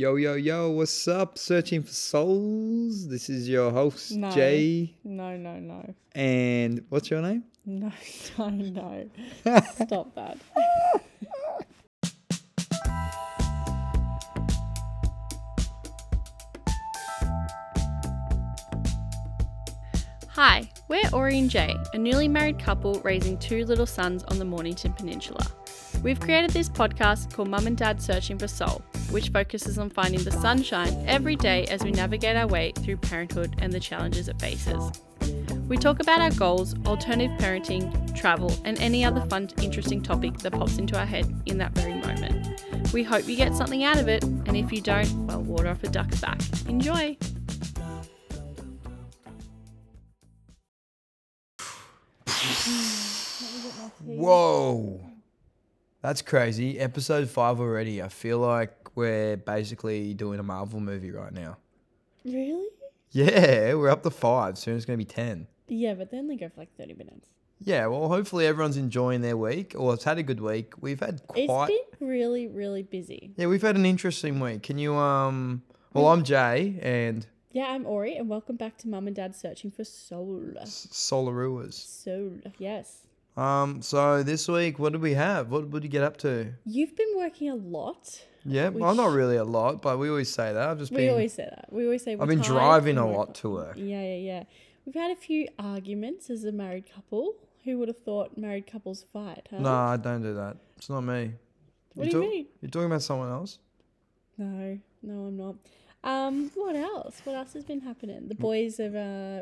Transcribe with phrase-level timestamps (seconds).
[0.00, 1.36] Yo, yo, yo, what's up?
[1.36, 3.06] Searching for souls.
[3.06, 4.30] This is your host, No.
[4.30, 4.94] Jay.
[5.04, 5.94] No, no, no.
[6.14, 7.44] And what's your name?
[7.66, 7.92] No,
[8.38, 9.10] no, no.
[9.84, 10.38] Stop that.
[20.28, 24.44] Hi, we're Aurey and Jay, a newly married couple raising two little sons on the
[24.44, 25.44] Mornington Peninsula.
[26.02, 28.80] We've created this podcast called Mum and Dad Searching for Sol,
[29.10, 33.54] which focuses on finding the sunshine every day as we navigate our way through parenthood
[33.58, 34.90] and the challenges it faces.
[35.68, 40.52] We talk about our goals, alternative parenting, travel, and any other fun, interesting topic that
[40.52, 42.64] pops into our head in that very moment.
[42.92, 45.84] We hope you get something out of it, and if you don't, well, water off
[45.84, 46.40] a duck's back.
[46.66, 47.16] Enjoy!
[54.04, 55.00] Whoa.
[56.02, 56.78] That's crazy.
[56.80, 58.02] Episode five already.
[58.02, 61.56] I feel like we're basically doing a Marvel movie right now.
[62.24, 62.68] Really?
[63.12, 64.58] Yeah, we're up to five.
[64.58, 65.46] Soon it's going to be 10.
[65.68, 67.28] Yeah, but they only go for like 30 minutes.
[67.58, 70.74] Yeah, well, hopefully everyone's enjoying their week or has had a good week.
[70.80, 71.70] We've had quite.
[71.70, 73.32] It's been really, really busy.
[73.36, 74.62] Yeah, we've had an interesting week.
[74.62, 79.06] Can you, um, well, I'm Jay and Yeah, I'm Aurey, and welcome back to Mum
[79.06, 80.52] and Dad Searching for Sol.
[80.64, 81.74] Solaruas.
[81.74, 83.06] Sol, yes.
[83.36, 85.50] Um, so this week, what did we have?
[85.50, 86.52] What would you get up to?
[86.64, 88.22] You've been working a lot.
[88.44, 90.68] Yeah, well, not really a lot, but we always say that.
[90.70, 91.66] I've just We been, always say that.
[91.70, 93.74] We always say I've been driving a lot to work.
[93.76, 94.44] Yeah, yeah, yeah.
[94.86, 97.34] We've had a few arguments as a married couple.
[97.64, 99.58] Who would have thought married couples fight, huh?
[99.58, 100.56] No, I don't do that.
[100.78, 101.32] It's not me.
[101.94, 102.46] What you do you talk- mean?
[102.62, 103.58] You're talking about someone else?
[104.38, 105.56] No, no, I'm not.
[106.02, 107.20] Um, what else?
[107.24, 108.28] What else has been happening?
[108.28, 108.96] The boys are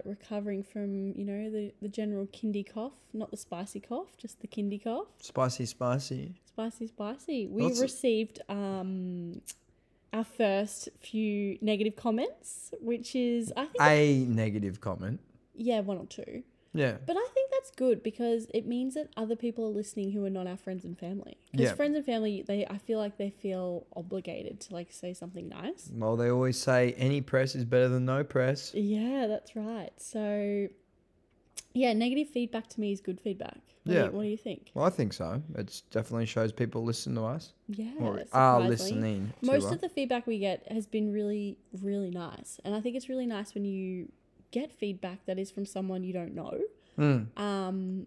[0.04, 4.40] uh, recovering from, you know, the, the general kindy cough, not the spicy cough, just
[4.40, 5.06] the kindy cough.
[5.20, 6.34] Spicy, spicy.
[6.46, 7.46] Spicy, spicy.
[7.46, 9.40] We it- received um,
[10.12, 15.20] our first few negative comments, which is, I think, A negative comment.
[15.54, 16.42] yeah, one or two.
[16.74, 16.96] Yeah.
[17.06, 20.30] But I think that's good because it means that other people are listening who are
[20.30, 21.38] not our friends and family.
[21.50, 21.74] Because Yeah.
[21.74, 25.90] friends and family, they I feel like they feel obligated to like say something nice.
[25.94, 28.74] Well, they always say any press is better than no press.
[28.74, 29.92] Yeah, that's right.
[29.96, 30.68] So,
[31.74, 33.54] yeah, negative feedback to me is good feedback.
[33.84, 34.04] What Do Yeah.
[34.06, 34.70] you, what do you think?
[34.74, 35.42] Well, I think so.
[35.56, 38.68] It definitely shows people listen to us Yeah, or are surprisingly.
[38.68, 39.72] listening to Most us.
[39.72, 43.26] of the feedback we get has been really, really nice, and I think it's really
[43.26, 44.08] nice when you
[44.50, 46.58] get feedback that is from someone you don't know.
[46.98, 48.06] Mm, Um,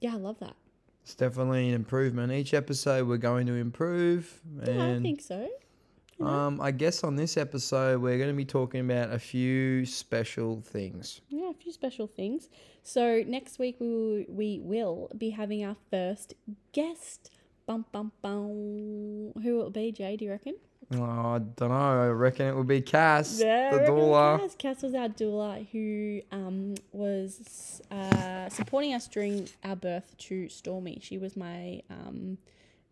[0.00, 0.56] yeah, I love that.
[1.02, 2.32] it's definitely an improvement.
[2.32, 4.40] Each episode we're going to improve.
[4.66, 5.48] Yeah, I think so.
[6.18, 6.30] you know?
[6.30, 10.60] um, I guess on this episode we're going to be talking about a few special
[10.62, 11.20] things.
[11.28, 12.48] Yeah, a few special things.
[12.82, 16.34] So next week we will, we will be having our first
[16.72, 17.30] guest.
[17.66, 19.32] Bum bum bum.
[19.42, 20.16] Who will it be, Jay?
[20.16, 20.56] Do you reckon?
[20.92, 21.74] Oh, I don't know.
[21.74, 24.40] I reckon it would be Cass, Yeah, the doula.
[24.40, 24.54] Cass.
[24.56, 30.98] Cass was our doula who um, was uh, supporting us during our birth to Stormy.
[31.02, 32.38] She was my um,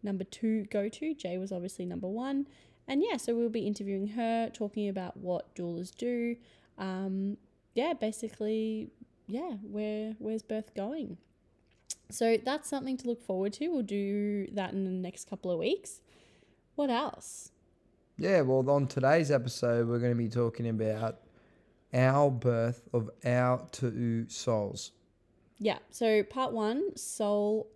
[0.02, 1.14] number two go to.
[1.14, 2.46] Jay was obviously number one.
[2.88, 6.36] And yeah, so we'll be interviewing her, talking about what doulas do.
[6.78, 7.36] Um,
[7.74, 8.90] yeah, basically,
[9.28, 11.18] yeah, where where's birth going?
[12.10, 13.68] So that's something to look forward to.
[13.68, 16.00] We'll do that in the next couple of weeks.
[16.74, 17.50] What else?
[18.18, 21.20] Yeah, well, on today's episode, we're going to be talking about
[21.94, 24.92] our birth of our two souls.
[25.58, 27.68] Yeah, so part one, Sol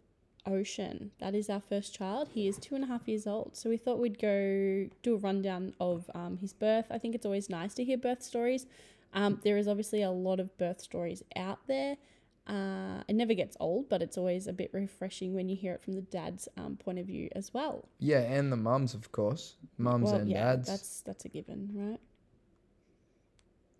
[0.46, 1.10] Ocean.
[1.20, 2.28] That is our first child.
[2.32, 3.56] He is two and a half years old.
[3.56, 6.86] So we thought we'd go do a rundown of um, his birth.
[6.90, 8.66] I think it's always nice to hear birth stories.
[9.14, 11.96] Um, there is obviously a lot of birth stories out there.
[12.46, 15.82] Uh, it never gets old, but it's always a bit refreshing when you hear it
[15.82, 17.88] from the dad's um, point of view as well.
[17.98, 19.56] Yeah, and the mums, of course.
[19.78, 20.68] Mums well, and yeah, dads.
[20.68, 22.00] that's that's a given, right?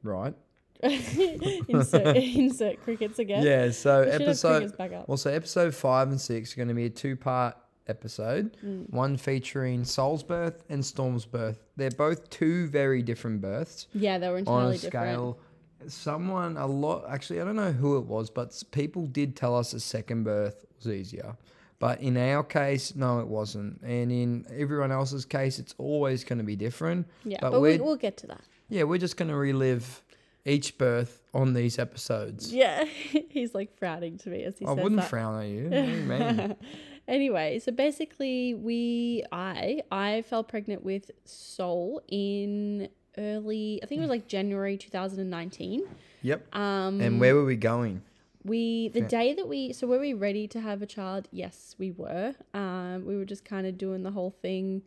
[0.03, 0.35] Right.
[0.83, 3.43] insert insert crickets again.
[3.45, 4.77] Yeah, so We episode.
[4.77, 5.09] back up.
[5.09, 7.57] Well, so episode five and six are going to be a two part
[7.89, 8.57] episode.
[8.65, 8.91] Mm.
[8.91, 11.59] One featuring Sol's birth and Storm's birth.
[11.77, 14.93] They're both two very different births Yeah, they were on entirely a different.
[15.15, 15.39] scale.
[15.89, 19.73] Someone, a lot, actually, I don't know who it was, but people did tell us
[19.73, 21.37] a second birth was easier.
[21.79, 23.83] But in our case, no, it wasn't.
[23.83, 27.07] And in everyone else's case, it's always going to be different.
[27.25, 28.41] Yeah, but but, we, we'll get to that.
[28.69, 30.03] Yeah, we're just going to relive
[30.47, 32.53] each birth on these episodes.
[32.53, 32.85] Yeah,
[33.29, 35.11] he's like frowning to me as he I says wouldn't that.
[35.11, 35.69] frown at you.
[35.69, 36.57] You
[37.09, 43.81] anyway, so basically, we I I fell pregnant with Sol in early.
[43.83, 45.85] I think it was like January two thousand and nineteen.
[46.23, 46.55] Yep.
[46.55, 48.03] Um, And where were we going?
[48.45, 51.29] we the day that we so were we ready to have a child?
[51.33, 52.35] Yes, we were.
[52.55, 54.83] Um, we were just kind of doing the whole thing.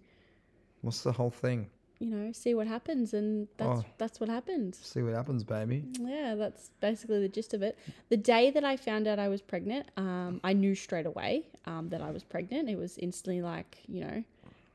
[0.82, 1.68] What's the whole thing?
[2.02, 3.86] you know, see what happens, and that's Oh.
[3.98, 4.74] that's what happened.
[4.76, 5.84] See what happens, baby.
[6.00, 7.78] Yeah, that's basically the gist of it.
[8.08, 11.90] The day that I found out I was pregnant, um, I knew straight away um,
[11.90, 12.70] that I was pregnant.
[12.70, 14.24] It was instantly like, you know,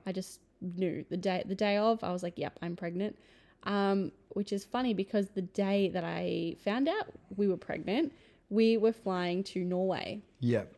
[0.05, 2.05] I just knew the day the day of.
[2.05, 3.17] I was like, "Yep, I'm pregnant,"
[3.64, 7.06] um, which is funny because the day that I found out
[7.37, 8.12] we were pregnant,
[8.50, 10.22] we were flying to Norway.
[10.40, 10.75] Yep.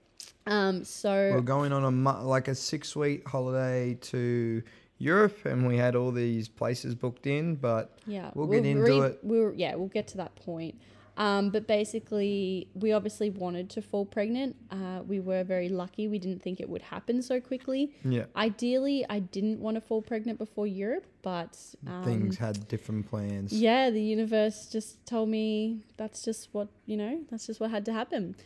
[0.46, 4.62] Um, so We're going on a like a six week holiday to
[4.98, 7.56] Europe, and we had all these places booked in.
[7.56, 9.18] But Yeah, We'll get into it.
[9.22, 10.80] We'll yeah, we'll get to that point.
[11.16, 14.56] Um, but basically, we obviously wanted to fall pregnant.
[14.70, 16.08] Uh, we were very lucky.
[16.08, 17.94] We didn't think it would happen so quickly.
[18.04, 23.08] yeah, Ideally, I didn't want to fall pregnant before Europe, but um, things had different
[23.08, 23.52] plans.
[23.52, 27.20] Yeah, the universe just told me that's just what you know.
[27.30, 28.36] That's just what had to happen.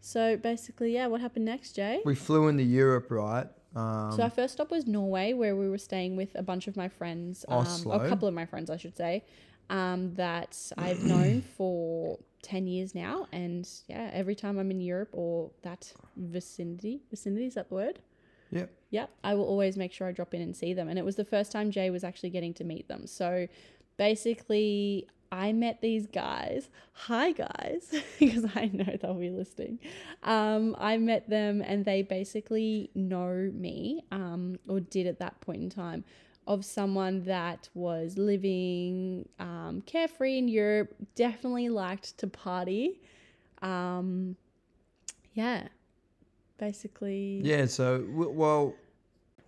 [0.00, 2.00] So basically, yeah, what happened next, Jay?
[2.04, 3.46] We flew into Europe, right?
[3.74, 6.76] Um, So our first stop was Norway, where we were staying with a bunch of
[6.76, 7.92] my friends, um, Oslo.
[7.92, 9.24] a couple of my friends, I should say,
[9.70, 15.10] um, that I've known for ten years now, and yeah, every time I'm in Europe
[15.12, 17.98] or that vicinity, vicinity is that the word?
[18.50, 18.70] Yep.
[18.90, 21.16] Yep, I will always make sure I drop in and see them, and it was
[21.16, 23.06] the first time Jay was actually getting to meet them.
[23.06, 23.48] So
[23.96, 25.08] basically.
[25.32, 26.68] I met these guys.
[26.92, 29.80] Hi, guys, because I know they'll be listening.
[30.22, 35.62] Um, I met them and they basically know me, um, or did at that point
[35.62, 36.04] in time,
[36.46, 43.00] of someone that was living um, carefree in Europe, definitely liked to party.
[43.62, 44.36] Um,
[45.34, 45.68] yeah,
[46.58, 47.40] basically.
[47.42, 48.74] Yeah, so w- well,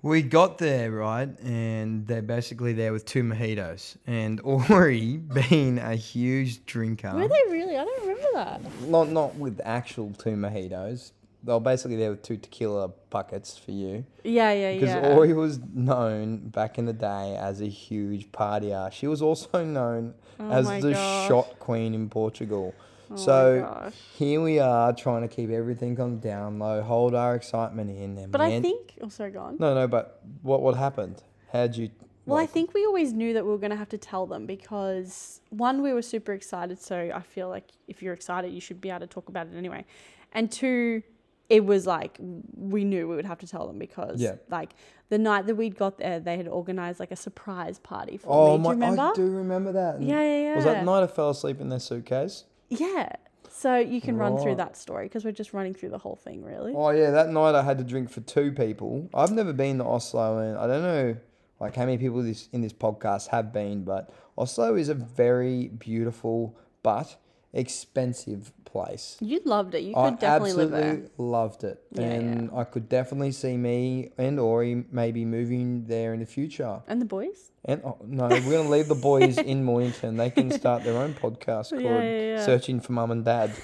[0.02, 5.94] we got there right, and they're basically there with two mojitos, and Aurey, being a
[5.94, 7.76] huge drinker, Were they really?
[7.76, 8.60] I don't remember that.
[8.88, 11.12] not not with actual two mojitos.
[11.48, 14.04] They were basically there with two tequila buckets for you.
[14.22, 15.00] Yeah, yeah, Because yeah.
[15.00, 18.92] Because Aurey was known back in the day as a huge partier.
[18.92, 21.26] She was also known Oh as the gosh.
[21.26, 22.74] shot queen in Portugal.
[22.76, 27.34] Oh my so here we are trying to keep everything on down low, hold our
[27.34, 28.18] excitement in.
[28.18, 28.98] And But I think.
[29.00, 29.56] Oh, sorry, go on.
[29.58, 29.88] no, no.
[29.88, 31.22] But what what happened?
[31.50, 31.88] How'd you?
[32.26, 34.44] Well, I think we always knew that we were going to have to tell them
[34.44, 36.78] because one, we were super excited.
[36.78, 39.56] So I feel like if you're excited, you should be able to talk about it
[39.56, 39.86] anyway.
[40.34, 41.02] And two,
[41.48, 42.18] it was like
[42.56, 44.34] we knew we would have to tell them because Yeah.
[44.50, 44.70] like
[45.08, 48.58] the night that we'd got there, they had organized like a surprise party for Oh
[48.58, 48.64] me.
[48.64, 48.70] my!
[48.74, 49.02] Do you remember?
[49.02, 49.94] I do remember that.
[49.96, 50.56] And Yeah, yeah, yeah.
[50.56, 52.44] Was that night I fell asleep in their suitcase?
[52.68, 53.08] Yeah.
[53.50, 54.56] So you can run through Right.
[54.58, 56.74] that story because we're just running through the whole thing, really.
[56.76, 59.08] Oh yeah, that night I had to drink for two people.
[59.14, 61.16] I've never been to Oslo, and I don't know
[61.60, 65.68] like how many people this in this podcast have been, but Oslo is a very
[65.68, 66.54] beautiful
[66.84, 67.16] but
[67.52, 69.16] expensive place.
[69.20, 69.82] You loved it.
[69.82, 71.10] You I could definitely live absolutely there.
[71.18, 76.20] loved it, Yeah, and I could definitely see me and Ori maybe moving there in
[76.20, 76.80] the future.
[76.86, 77.50] And the boys?
[77.64, 80.16] And oh, no, we're gonna leave the boys in Mornington.
[80.16, 82.44] They can start their own podcast called Yeah, yeah, yeah.
[82.44, 83.50] "Searching for Mum and Dad."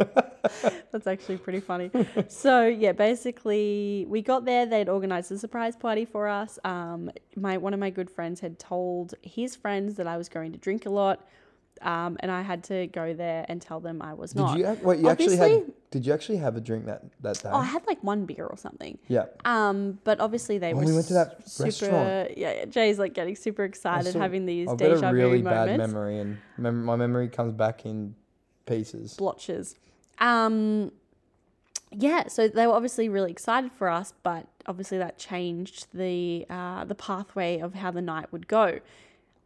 [0.92, 1.90] That's actually pretty funny.
[2.28, 4.66] so yeah, basically we got there.
[4.66, 6.58] They'd organised a surprise party for us.
[6.64, 10.52] Um, my one of my good friends had told his friends that I was going
[10.52, 11.26] to drink a lot,
[11.82, 14.58] um, and I had to go there and tell them I was Did not.
[14.58, 15.00] you wait?
[15.00, 15.62] You actually had?
[15.90, 17.48] Did you actually have a drink that that day?
[17.52, 18.98] Oh, I had like one beer or something.
[19.08, 19.24] yeah.
[19.44, 21.66] Um, but obviously they Oh, were we went to that super.
[21.66, 22.36] restaurant.
[22.38, 25.68] Yeah, yeah, Jay's like getting super excited, having these I've deja got a really bad
[25.68, 25.78] moments.
[25.92, 28.14] memory, and mem- my memory comes back in
[28.66, 29.14] pieces.
[29.14, 29.76] blotches.
[30.18, 30.92] Um,
[31.92, 36.84] yeah, so they were obviously really excited for us, but obviously that changed the uh,
[36.84, 38.78] the pathway of how the night would go.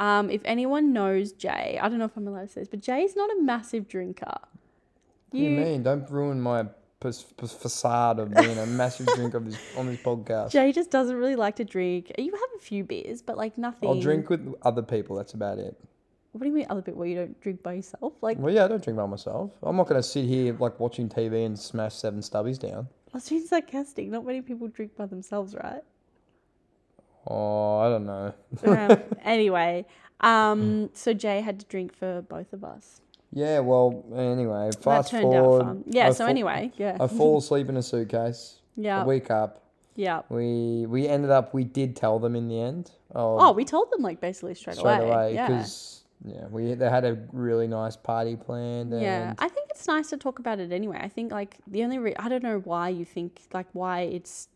[0.05, 2.81] Um, if anyone knows Jay, I don't know if I'm allowed to say this, but
[2.81, 4.27] Jay's not a massive drinker.
[4.27, 5.83] What do you mean?
[5.83, 6.67] Don't ruin my
[7.01, 10.51] pers- pers- facade of being a massive drinker of this, on this podcast.
[10.51, 12.13] Jay just doesn't really like to drink.
[12.19, 13.89] You have a few beers, but like nothing.
[13.89, 15.17] I'll drink with other people.
[15.17, 15.75] That's about it.
[16.33, 16.99] What do you mean other people?
[17.01, 18.13] Where you don't drink by yourself?
[18.21, 19.53] Like Well, yeah, I don't drink by myself.
[19.63, 22.89] I'm not going to sit here like watching TV and smash seven stubbies down.
[23.15, 24.09] I was being sarcastic.
[24.09, 25.83] Not many people drink by themselves, right?
[27.27, 28.35] Oh, I don't know.
[28.67, 29.87] um, anyway,
[30.21, 33.01] um, so Jay had to drink for both of us.
[33.33, 35.63] Yeah, well, anyway, that fast turned forward.
[35.63, 35.85] out fun.
[35.89, 36.09] Yeah.
[36.09, 36.97] I so fa- anyway, yeah.
[37.01, 38.61] I fall asleep in a suitcase.
[38.77, 39.03] yeah.
[39.03, 39.63] I wake up.
[39.97, 40.23] Yeah.
[40.29, 41.53] We we ended up.
[41.55, 42.91] We did tell them in the end.
[43.15, 45.09] Oh, we told them like basically straight, straight away.
[45.09, 45.47] away Yeah.
[45.49, 48.93] because yeah, we they had a really nice party planned.
[48.93, 50.99] And Yeah, I think it's nice to talk about it anyway.
[51.01, 54.49] I think like the only re- I don't know why you think like why it's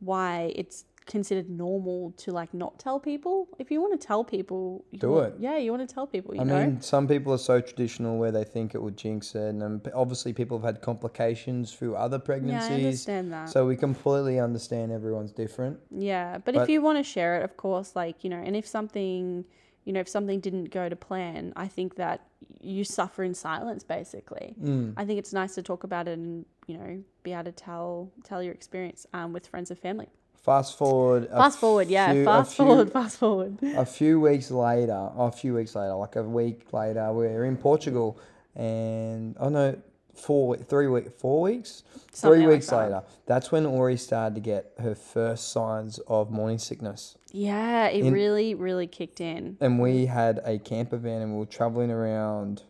[0.00, 3.48] why it's considered normal to like not tell people.
[3.58, 5.40] If you want to tell people, you Do want- it.
[5.40, 6.34] Yeah, you want to tell people.
[6.34, 6.58] You I know.
[6.66, 10.32] mean, some people are so traditional where they think it would jinx it, and obviously
[10.32, 12.68] people have had complications through other pregnancies.
[12.70, 13.48] yeah, I understand that.
[13.48, 15.78] so we completely understand everyone's different.
[15.90, 18.56] Yeah, but, But- if you want to share it, of course, like, you know, and
[18.56, 19.44] if something,
[19.84, 22.22] you know, if something didn't go to plan, I think that
[22.60, 24.54] you suffer in silence basically.
[24.60, 24.94] Mm.
[24.96, 28.10] I think it's nice to talk about it and, you know, be able to tell
[28.24, 30.08] tell your experience um, with friends and family.
[30.42, 31.28] Fast forward.
[31.28, 33.58] Fast forward, yeah, few- fast few- forward, fast forward.
[33.62, 38.16] a few weeks later, a few weeks later, like a week later, we're in Portugal,
[38.54, 39.76] and oh no,
[40.14, 42.76] four, three week, four weeks, Something three like weeks that.
[42.76, 43.02] later.
[43.26, 48.14] That's when Aurey started to get her first signs of morning sickness, Yeah, it In-
[48.14, 49.56] really, really kicked in.
[49.60, 52.62] and we had a camper van, and we were traveling around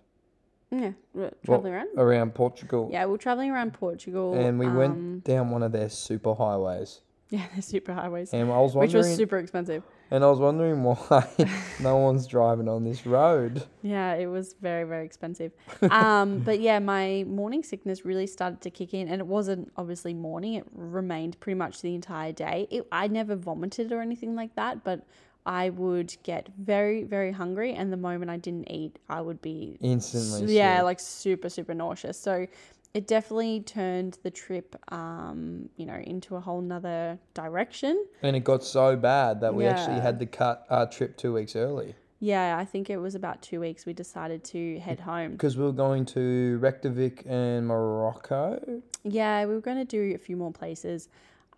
[0.70, 0.92] Yeah,
[1.44, 1.88] traveling around.
[1.98, 4.32] around Portugal, Yeah, we we're traveling around Portugal.
[4.34, 8.50] and we um, went down one of their super highways, Yeah, the super highways, and
[8.50, 9.82] I was which was super expensive.
[10.10, 11.26] and I was wondering why
[11.80, 13.64] no one's driving on this road.
[13.82, 15.52] Yeah, it was very, very expensive.
[15.90, 20.14] Um, but yeah, my morning sickness really started to kick in, and it wasn't obviously
[20.14, 20.54] morning.
[20.54, 22.68] It remained pretty much the entire day.
[22.70, 25.04] It, I never vomited or anything like that, but
[25.44, 29.78] I would get very, very hungry, and the moment I didn't eat, I would be
[29.80, 30.84] Instantly, yeah, sick.
[30.84, 32.18] like super, super nauseous.
[32.18, 32.46] So
[32.94, 38.06] it definitely turned the trip, um, you know, into a whole nother direction.
[38.22, 41.54] And it got so bad that we actually had to cut our trip two weeks
[41.56, 45.32] early Yeah, I think it was about two weeks we decided to head home.
[45.32, 48.82] because we were going to Reykjavik and Morocco.
[49.04, 51.08] Yeah, we were going to do a few more places,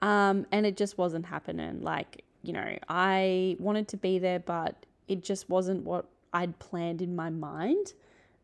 [0.03, 1.83] um, and it just wasn't happening.
[1.83, 7.01] Like, you know, I wanted to be there, but it just wasn't what I'd planned
[7.01, 7.95] in my mind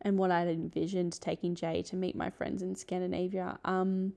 [0.04, 3.58] and what I'd envisioned taking Jay to meet my friends in Scandinavia.
[3.64, 4.12] Um,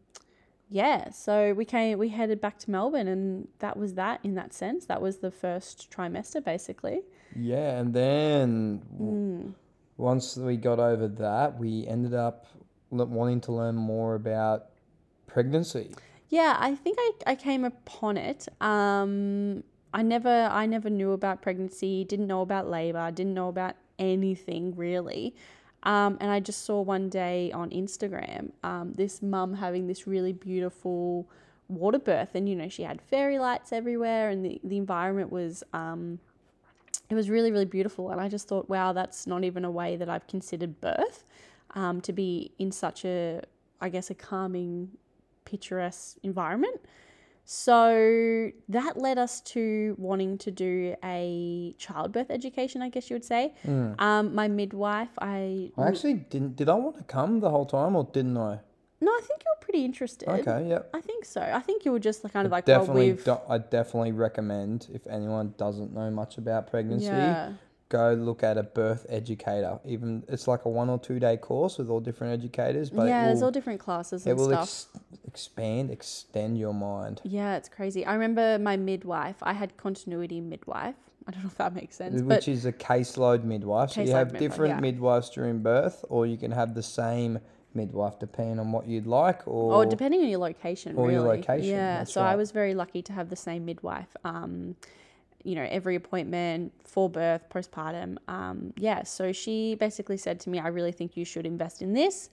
[0.70, 4.53] yeah, so we came, we headed back to Melbourne, and that was that in that
[4.53, 4.86] sense.
[4.86, 7.03] That was the first trimester, basically.
[7.36, 9.53] Yeah, and then Mm.
[9.96, 12.48] once we got over that, we ended up
[12.91, 14.65] wanting to learn more about
[15.25, 15.91] pregnancy.
[16.29, 18.48] Yeah, I think I, I came upon it.
[18.60, 19.63] Um,
[19.94, 24.75] I never I never knew about pregnancy, didn't know about labor, didn't know about anything
[24.75, 25.34] really.
[25.88, 30.34] Um, and I just saw one day on Instagram um, this mum having this really
[30.34, 31.25] beautiful
[31.70, 35.63] water birth, and you know she had fairy lights everywhere, and the, the environment was
[35.72, 36.20] um,
[37.10, 38.12] it was really really beautiful.
[38.12, 41.24] And I just thought, wow, that's not even a way that I've considered birth
[41.74, 43.44] um, to be in such a
[43.79, 44.89] I guess a calming
[45.46, 46.82] picturesque environment.
[47.50, 53.24] So that led us to wanting to do a childbirth education, I guess you would
[53.24, 53.54] say.
[53.66, 56.58] Um, my midwife, I I actually didn't.
[56.58, 58.60] Did I want to come the whole time or didn't I?
[59.00, 60.27] no, I think you were pretty interested.
[60.27, 60.89] Okay, yep.
[60.94, 61.39] I think so.
[61.39, 64.88] I think you were just kind of like, well, Definitely, we've do, I definitely recommend
[64.94, 67.54] if anyone doesn't know much about pregnancy, yeah,
[67.89, 69.79] go look at a birth educator.
[69.86, 73.24] Even it's like a one or two day course with all different educators, but yeah.
[73.24, 74.88] it There's all different classes it and will ex-
[75.25, 77.22] expand, extend your mind.
[77.24, 78.06] yeah, it's crazy.
[78.06, 79.38] I remember my midwife.
[79.41, 80.96] I had continuity midwife.
[81.27, 83.91] I don't know if that makes sense, but Which is a caseload midwife.
[83.91, 84.79] So you have midwife, different yeah.
[84.79, 87.39] midwives during birth, or you can have the same
[87.74, 89.46] midwife depending on what you'd like.
[89.46, 91.15] Or or depending on your location, or really.
[91.15, 92.06] your location, Yeah.
[92.06, 94.15] so I was very lucky to have the same midwife.
[94.24, 94.75] Um,
[95.48, 98.18] you know, every appointment for birth, postpartum.
[98.27, 99.04] Um, yeah.
[99.04, 102.30] So she basically said to me, "I really think you should invest in this."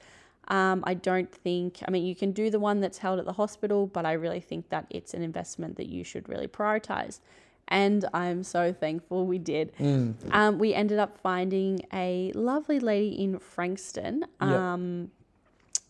[0.48, 1.78] Um, I don't think.
[1.86, 4.40] I mean, you can do the one that's held at the hospital, but I really
[4.40, 7.20] think that it's an investment that you should really prioritize.
[7.68, 9.72] And I'm so thankful we did.
[9.78, 10.14] Mm.
[10.32, 14.24] Um, we ended up finding a lovely lady in Frankston.
[14.42, 14.50] Yep.
[14.50, 15.10] Um,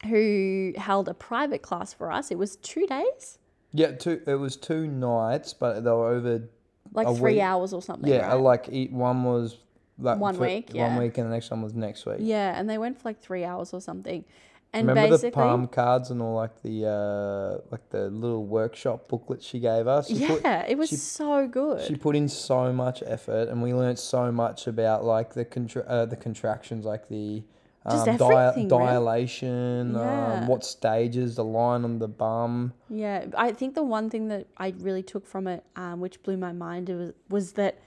[0.09, 2.31] who held a private class for us.
[2.31, 3.39] It was two days,
[3.77, 4.23] yeah, two.
[4.25, 6.45] It was two nights, but they were over.
[6.95, 7.43] Like A three week.
[7.43, 8.11] hours or something.
[8.11, 8.35] Yeah, right?
[8.35, 9.57] like eat one was
[9.99, 10.99] like One week, one yeah.
[10.99, 12.17] week, and the next one was next week.
[12.21, 14.25] yeah, and they went for like three hours or something.
[14.73, 19.07] And Remember basically, the palm cards and all like the uh like the little workshop
[19.09, 20.09] booklet she gave us.
[20.09, 20.29] She yeah,
[20.63, 21.87] put, it was she- so good.
[21.87, 25.85] She put in so much effort, and we learnt so much about like the contra-
[25.87, 27.45] uh, the contractions, like the
[27.91, 28.79] Just um, everything, man.
[28.79, 30.33] dilation, Yeah.
[30.41, 32.73] um, what stages, the line on the bum.
[32.89, 36.37] Yeah, I think the one thing that I really took from it, um, which blew
[36.37, 37.79] my mind, was was that,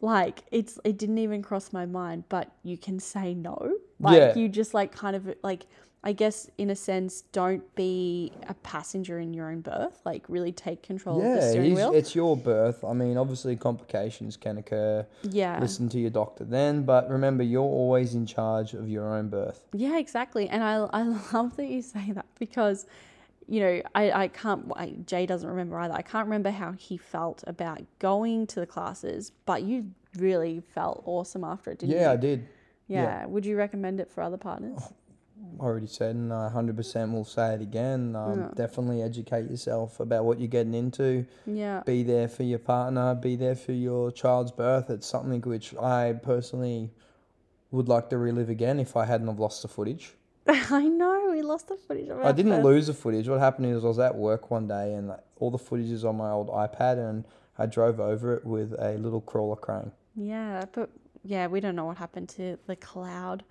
[0.00, 3.74] like, it's it didn't even cross my mind, but you can say no.
[3.98, 4.34] Like, Yeah.
[4.36, 5.66] you just like kind of like,
[6.06, 10.02] I guess in a sense, don't be a passenger in your own birth.
[10.04, 11.92] Like, really take control of the yeah, steering wheel.
[11.94, 12.84] it's your birth.
[12.84, 15.06] I mean, obviously complications can occur.
[15.22, 19.28] yeah, Listen to your doctor then, but remember, you're always in charge of your own
[19.30, 19.64] birth.
[19.72, 20.48] yeah, exactly.
[20.48, 22.86] And I I love that you say that because.
[23.46, 25.92] you know, I, I can't, I, Jay doesn't remember either.
[25.92, 31.02] I can't remember how he felt about going to the classes, but you really felt
[31.04, 32.00] awesome after it, didn't you?
[32.00, 32.48] Yeah, I did.
[32.88, 33.02] Yeah.
[33.02, 33.26] yeah.
[33.26, 34.78] Would you recommend it for other partners?
[34.80, 34.92] Oh,
[35.60, 38.16] Already said, and I 100% will say it again.
[38.16, 38.48] Um, Yeah.
[38.54, 41.26] Definitely educate yourself about what you're getting into.
[41.46, 41.82] Yeah.
[41.86, 43.14] Be there for your partner.
[43.14, 44.90] Be there for your child's birth.
[44.90, 46.90] It's something which I personally
[47.70, 50.14] would like to relive again if I hadn't have lost the footage.
[50.46, 53.28] I know, we lost the footage I didn't first- lose the footage.
[53.28, 56.16] What happened is I was at work one day and all the footage is on
[56.16, 57.24] my old iPad and
[57.58, 59.92] I drove over it with a little crawler crane.
[60.16, 60.90] Yeah, but
[61.24, 63.42] yeah, we don't know what happened to the cloud.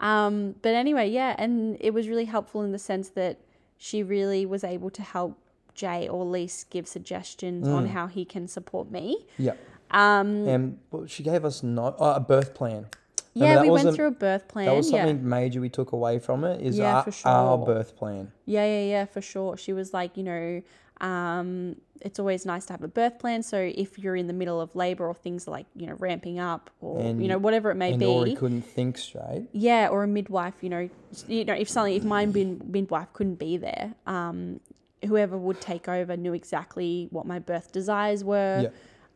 [0.00, 3.38] Um, but anyway, yeah, and it was really helpful in the sense that
[3.78, 5.38] she really was able to help
[5.74, 9.26] Jay or least give suggestions on how he can support me.
[9.38, 9.54] Yeah.
[9.90, 12.86] Um, And well, she gave us no, oh, a birth plan.
[13.34, 14.66] Remember, yeah, we went wasn't- through a birth plan.
[14.66, 15.04] That was yeah.
[15.06, 18.30] something major we took away from it is Yeah, our, for our birth plan.
[18.46, 19.56] Yeah, yeah, yeah, for sure.
[19.56, 20.62] She was like, you know,
[21.00, 23.42] um, it's always nice to have a birth plan.
[23.42, 26.70] So if you're in the middle of labor or things like, you know, ramping up
[26.80, 28.06] or, you know, whatever it may and be.
[28.06, 29.48] Aurey couldn't think straight.
[29.52, 30.88] yeah, or a midwife, you know,
[31.28, 34.60] you know, if something, if my midwife couldn't be there, um,
[35.06, 38.70] whoever would take over knew exactly what my birth desires were,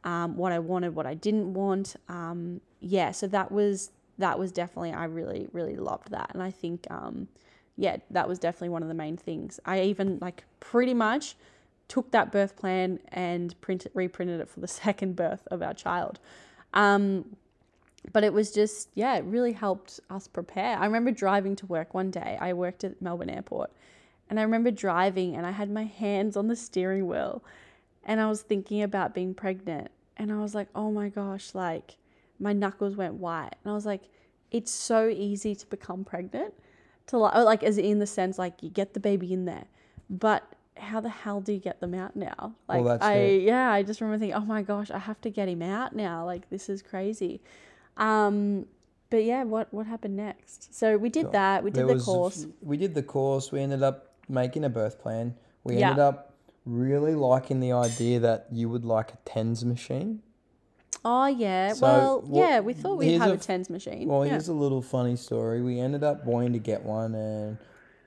[0.04, 0.24] Yeah.
[0.24, 1.96] um, what I wanted, what I didn't want.
[2.08, 6.50] Um, yeah, so that was that was definitely I really really loved that, and I
[6.50, 7.28] think um,
[7.76, 9.60] yeah, that was definitely one of the main things.
[9.64, 11.36] I even like pretty much
[11.88, 16.20] took that birth plan and printed reprinted it for the second birth of our child.
[16.74, 17.36] Um,
[18.12, 20.78] but it was just yeah it really helped us prepare.
[20.78, 22.38] I remember driving to work one day.
[22.40, 23.72] I worked at melbourne airport
[24.30, 27.42] and i remember driving and i had my hands on the steering wheel
[28.04, 31.96] and i was thinking about being pregnant and i was like oh my gosh like
[32.38, 34.02] my knuckles went white and i was like
[34.50, 36.54] it's so easy to become pregnant
[37.06, 39.64] to like, like as in the sense like you get the baby in there.
[40.08, 40.44] But
[40.80, 43.42] how the hell do you get them out now like Well, that's i it.
[43.42, 46.24] yeah i just remember thinking oh my gosh i have to get him out now
[46.24, 47.40] like this is crazy
[47.96, 48.66] um,
[49.10, 50.72] but yeah, what what happened next?
[50.74, 51.64] So we did that.
[51.64, 52.44] We did There the course.
[52.44, 53.50] f- we did the course.
[53.50, 55.34] We ended up making a birth plan.
[55.64, 55.88] We Yeah.
[55.90, 60.22] ended up really liking the idea that you would like a tens machine.
[61.04, 61.72] oh yeah.
[61.72, 62.60] So, well, yeah.
[62.60, 64.06] We thought we'd have a a, tens machine.
[64.08, 64.32] Well, yeah.
[64.32, 65.62] here's a little funny story.
[65.62, 67.58] We ended up wanting to get one, and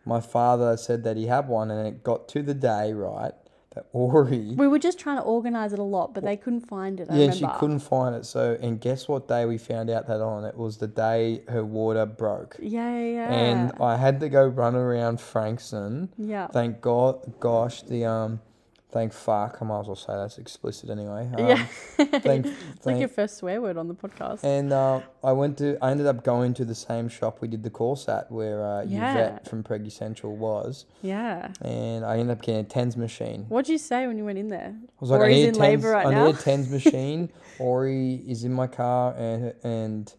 [0.05, 3.33] my father said that he had one, and it got to the day right
[3.75, 4.55] that Aurey.
[4.57, 7.07] we were just trying to organize it a lot, but they couldn't find it.
[7.09, 7.37] I yeah, remember.
[7.37, 8.25] she couldn't find it.
[8.25, 10.43] So, and guess what day we found out that on?
[10.43, 12.57] It was the day her water broke.
[12.59, 13.33] Yeah, yeah, yeah.
[13.33, 16.09] And I had to go run around Frankston.
[16.17, 16.47] yeah.
[16.47, 18.41] Thank God, gosh, the um,
[18.91, 19.57] thank fuck.
[19.61, 21.29] I might as well say that's explicit anyway.
[21.37, 21.65] Um, yeah.
[22.19, 24.43] Thank, it's like your first swear word on the podcast.
[24.43, 25.77] and uh, I went to.
[25.81, 28.83] I ended up going to the same shop we did the course at, where uh,
[28.83, 29.11] Yeah.
[29.11, 31.51] Yvette from Preggy Central was, yeah.
[31.61, 33.45] and I ended up getting a tens machine.
[33.49, 34.75] What'd you say when you went in there?
[34.77, 35.83] I was like, I need in tens.
[35.83, 36.25] right I now.
[36.27, 37.29] need a tens machine.
[37.59, 40.13] Aurey is in my car, and and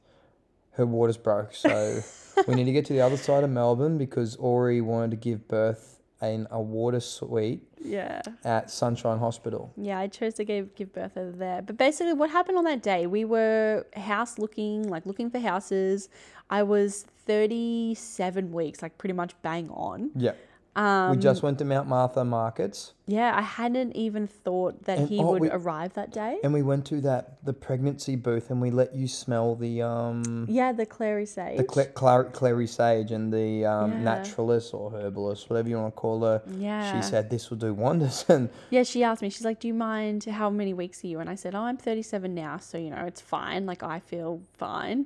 [0.72, 2.00] her water's broke, so
[2.48, 5.46] we need to get to the other side of Melbourne because Aurey wanted to give
[5.48, 5.91] birth
[6.22, 8.22] in a water suite Yeah.
[8.44, 9.72] at Sunshine Hospital.
[9.76, 11.62] Yeah, I chose to give give birth over there.
[11.62, 13.06] But basically, what happened on that day?
[13.06, 16.08] We were house looking, like looking for houses.
[16.48, 20.10] I was thirty seven weeks, like pretty much bang on.
[20.14, 20.32] Yeah.
[20.74, 25.08] Um, we just went to Mount Martha Markets yeah, I hadn't even thought that And-
[25.08, 26.38] he oh, would we- arrive that day.
[26.42, 30.46] and we went to that the pregnancy booth and we let you smell the um
[30.48, 31.58] Yeah, the clary sage.
[31.58, 33.98] the cl- clar- clary sage and the um, Yeah.
[34.02, 36.40] naturalist or herbalist whatever you want to call her.
[36.56, 36.96] yeah.
[36.96, 39.28] She said this will do wonders and Yeah, she asked me.
[39.28, 40.24] She's like, "Do you mind?
[40.24, 43.04] How many weeks are you?" And I said, "Oh, I'm 37 now, so you know
[43.04, 43.66] it's fine.
[43.66, 45.04] Like I feel fine."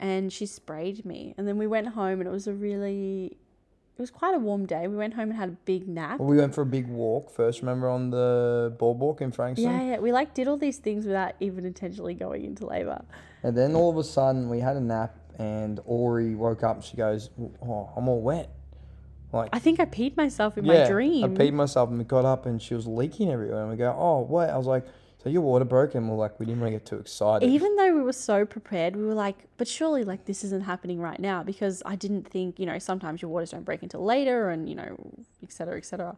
[0.00, 3.38] And she sprayed me, and then we went home, and it was a really,
[3.96, 4.86] it was quite a warm day.
[4.88, 6.18] We went home and had a big nap.
[6.18, 7.62] well, we went for a big walk first.
[7.62, 9.98] Remember on the boardwalk in Frankston, Yeah, yeah.
[9.98, 13.02] We like did all these things without even intentionally going into labor.
[13.42, 16.84] and then all of a sudden we had a nap and Aurey woke up and
[16.84, 17.30] she goes,
[17.62, 18.50] "Oh, I'm all wet."
[19.32, 21.24] Like I think I peed myself in yeah, my dream.
[21.24, 23.62] I peed myself and we got up and she was leaking everywhere.
[23.62, 24.50] And we go, oh, what?
[24.50, 24.86] I was like,
[25.22, 25.94] so your water broke?
[25.94, 27.48] And we're like, we didn't want to get too excited.
[27.48, 31.00] Even though we were so prepared, we were like, but surely like this isn't happening
[31.00, 34.50] right now because I didn't think, you know, sometimes your waters don't break until later
[34.50, 34.96] and, you know,
[35.42, 36.16] et cetera, et cetera.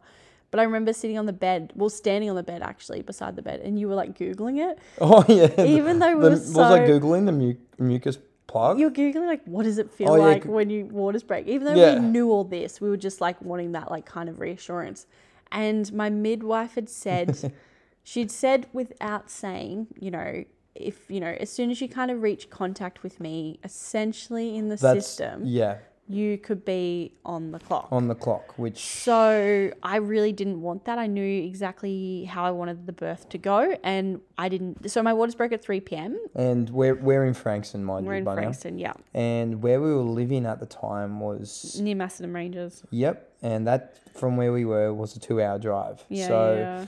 [0.51, 3.41] But I remember sitting on the bed, well, standing on the bed actually beside the
[3.43, 4.79] bed, and you were like Googling it.
[5.01, 5.63] oh, yeah.
[5.63, 7.25] Even though we the, were what was I Googling?
[7.27, 8.79] The mu- mucus plug?
[8.79, 11.47] You're Googling like, what does it feel Oh, like when you waters break?
[11.47, 11.99] Even though Yeah.
[11.99, 15.05] we knew all this, we were just like wanting that like kind of reassurance.
[15.51, 17.53] And my midwife had said,
[18.03, 20.43] she'd said without saying, you know,
[20.75, 24.69] if you know, as soon as you kind of reach contact with me, essentially in
[24.69, 25.77] the That's, system, Yeah.
[26.07, 27.87] you could be on the clock.
[27.91, 30.97] on the clock, which So I really didn't want that.
[30.97, 34.89] I knew exactly how I wanted the birth to go, and I didn't.
[34.89, 36.17] So my waters broke at three p.m.
[36.33, 38.41] and we're we're in Frankston, mind We're you, in by now.
[38.41, 42.83] Frankston, yeah, And where we were living at the time was near Macedon Ranges.
[42.91, 46.03] yep, and that from where we were was a two-hour drive.
[46.09, 46.85] Yeah, so yeah.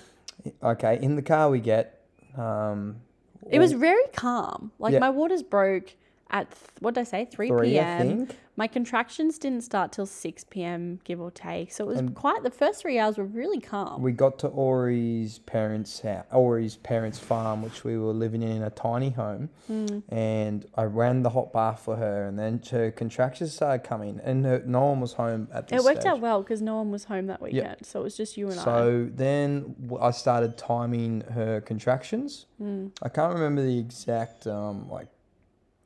[0.63, 2.01] Okay, in the car we get.
[2.37, 3.01] Um,
[3.49, 4.71] It was very calm.
[4.79, 4.99] Like Yeah.
[4.99, 5.95] my waters broke
[6.31, 7.25] at th- what did I say?
[7.25, 8.27] Three, three, p.m.
[8.57, 10.99] My contractions didn't start till six p.m.
[11.03, 11.71] give or take.
[11.71, 12.43] So it was And- quite.
[12.43, 14.01] The first three hours were really calm.
[14.01, 18.63] We got to Aurey's parents' house, Aurey's parents' farm, which we were living in in
[18.63, 19.99] a tiny home, Hmm.
[20.09, 24.45] and I ran the hot bath for her, and then her contractions started coming, and
[24.45, 26.11] her, no one was home at this it worked stage.
[26.11, 27.77] out well because no one was home that weekend.
[27.83, 28.63] So it was just you and I.
[28.63, 32.45] So then I started timing her contractions.
[32.57, 32.87] Hmm.
[33.01, 35.07] I can't remember the exact um like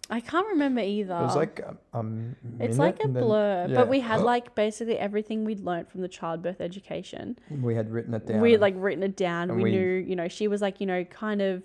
[0.10, 1.16] I can't remember either.
[1.16, 2.36] it was like a, a minute.
[2.60, 3.76] It's like a and then- blur, yeah.
[3.76, 7.38] but we had like basically everything we'd learnt from the childbirth education.
[7.50, 8.42] we had written it down.
[8.42, 9.50] We had like written it down.
[9.50, 11.64] And We, we- knew, you know, she was like, you know, kind of,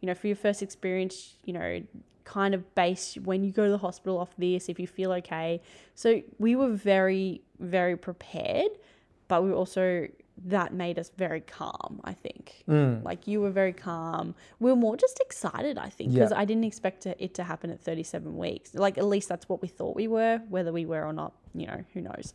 [0.00, 1.82] you know, for your first experience, you know,
[2.24, 5.62] kind of base when you go to the hospital off this if you feel okay.
[5.94, 8.72] So we were very, very prepared,
[9.28, 10.06] but we were also
[10.46, 12.00] that made us very calm.
[12.04, 12.64] I think.
[12.68, 13.04] Mm.
[13.04, 14.34] Like you were very calm.
[14.60, 16.38] We were more just excited, I think, because Yeah.
[16.38, 18.74] I didn't expect to, it to happen at 37 weeks.
[18.74, 20.40] Like at least that's what we thought we were.
[20.48, 22.34] Whether we were or not, you know, who knows.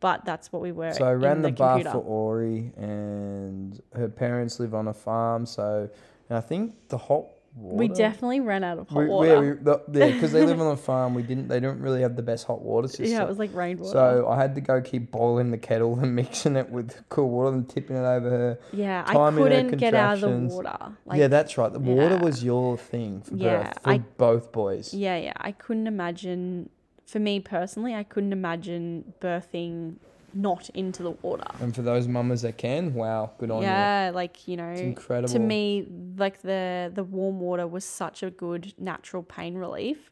[0.00, 0.92] But that's what we were.
[0.92, 1.90] So I ran the, bath computer.
[1.90, 2.04] for
[2.36, 5.44] Aurey, and her parents live on a farm.
[5.44, 5.90] So
[6.30, 7.26] I think the hot
[7.58, 7.76] water.
[7.76, 9.28] We definitely ran out of hot we, water.
[9.28, 11.14] Yeah, we, the, yeah, because they live on a farm.
[11.14, 11.48] We didn't.
[11.48, 13.06] They don't really have the best hot water system.
[13.06, 13.90] yeah, it was like rainwater.
[13.92, 17.56] So I had to go keep boiling the kettle and mixing it with cool water
[17.56, 18.58] and tipping it over her.
[18.72, 20.78] yeah, I couldn't get out of the water.
[21.04, 21.72] Like, yeah, that's right.
[21.72, 24.94] The water was your thing for Yeah, birth for I- both boys.
[24.94, 25.32] yeah, yeah.
[25.36, 26.70] I couldn't imagine.
[27.06, 29.96] For me personally, I couldn't imagine birthing
[30.38, 31.50] not into the water.
[31.60, 33.68] And for those mamas that can, wow, good on you.
[33.68, 35.32] yeah, like you know, It's incredible.
[35.32, 40.10] to me, like the the warm water was such a good natural pain relief.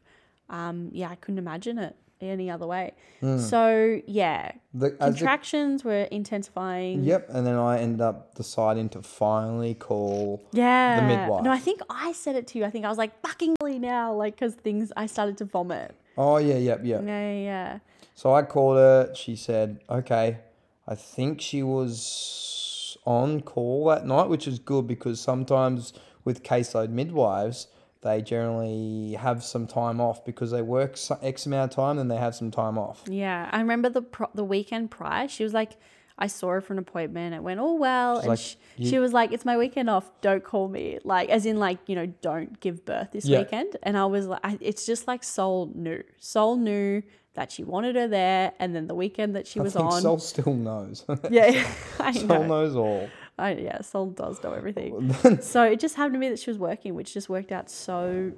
[0.49, 2.93] Um, yeah, I couldn't imagine it any other way.
[3.21, 3.37] Hmm.
[3.37, 7.03] So yeah, The, as the- contractions were intensifying.
[7.03, 10.41] yep, and then I ended up deciding to finally call.
[10.51, 11.05] Yeah.
[11.07, 11.43] midwife.
[11.43, 12.65] No, I think I said it to you.
[12.65, 15.93] I think I was like, fucking now, like, because things, I started to vomit.
[16.17, 17.01] Oh yeah, yep, yep.
[17.05, 17.79] Yeah, yeah, yeah.
[18.17, 19.13] So I called her.
[19.13, 20.39] She said, "Okay."
[20.87, 25.93] I think she was on call that night, which is good because sometimes
[26.25, 27.67] with caseload midwives,
[28.01, 32.17] they generally have some time off because they work X amount of time and they
[32.17, 33.03] have some time off.
[33.07, 33.49] Yeah.
[33.51, 35.73] I remember the pro- the weekend prior, she was like,
[36.17, 37.35] I saw her for an appointment.
[37.35, 38.17] It went all well.
[38.19, 40.09] and like, sh- you- she was like, it's my weekend off.
[40.21, 40.97] Don't call me.
[41.03, 43.39] Like, as in, like, you know, don't give birth this Yeah.
[43.39, 43.77] weekend.
[43.83, 47.03] And I was like, I, it's just like Sol new, Sol knew
[47.37, 48.51] that she wanted her there.
[48.59, 50.01] And then the weekend that she I was think on.
[50.01, 51.05] Sol still knows.
[51.29, 51.65] yeah.
[51.99, 52.47] I Sol know.
[52.47, 53.09] knows all.
[53.37, 55.13] I, yeah, Sol does know everything.
[55.41, 58.31] so it just happened to me that she was working, which just worked out so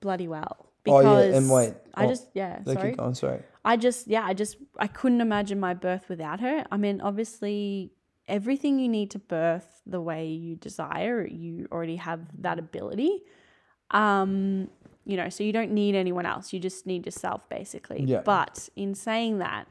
[0.00, 0.56] bloody well.
[0.58, 2.90] Oh, Because yeah, and wait, I oh, just yeah, They sorry.
[2.90, 3.42] keep going, sorry.
[3.64, 6.64] I just yeah, I just I couldn't imagine my birth without her.
[6.70, 7.90] I mean, obviously
[8.28, 13.22] everything you need to birth the way you desire, you already have that ability.
[13.90, 14.68] Um,
[15.06, 16.52] you know, so you don't need anyone else.
[16.52, 18.02] You just need yourself basically.
[18.02, 18.22] Yeah.
[18.22, 19.68] But in saying that,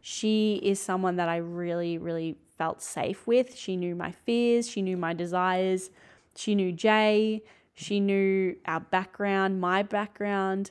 [0.00, 3.56] she is someone that I really, really felt safe with.
[3.56, 5.90] She knew my fears, she knew my desires,
[6.36, 7.42] she knew Jay,
[7.74, 10.70] she knew our background, my background.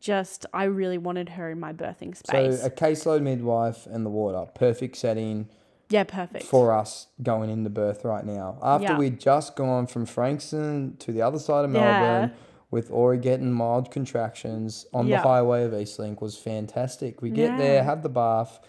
[0.00, 2.60] Just, I really wanted her in my birthing space.
[2.60, 5.48] So a caseload midwife and the water, perfect setting
[5.90, 6.44] yeah, perfect.
[6.44, 8.58] for us going into birth right now.
[8.62, 8.98] After Yeah.
[8.98, 12.30] we'd just gone from Frankston to the other side of Yeah.
[12.70, 15.16] With Ori getting mild contractions on Yeah.
[15.22, 17.20] the highway of Eastlink was fantastic.
[17.20, 17.58] We get Yeah.
[17.58, 18.60] there, have the bath,